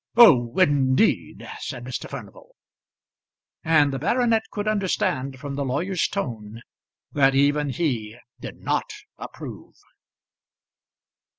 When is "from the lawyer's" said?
5.39-6.07